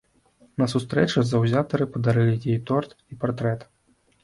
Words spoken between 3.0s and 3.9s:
і партрэт.